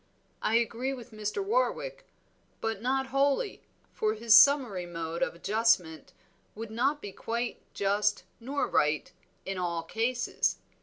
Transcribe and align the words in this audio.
I 0.41 0.55
agree 0.55 0.95
with 0.95 1.11
Mr. 1.11 1.43
Warwick, 1.45 2.07
but 2.59 2.81
not 2.81 3.09
wholly, 3.13 3.61
for 3.93 4.15
his 4.15 4.33
summary 4.33 4.87
mode 4.87 5.21
of 5.21 5.35
adjustment 5.35 6.11
would 6.55 6.71
not 6.71 7.03
be 7.03 7.11
quite 7.11 7.61
just 7.75 8.23
nor 8.39 8.65
right 8.67 9.11
in 9.45 9.59
all 9.59 9.83
cases. 9.83 10.57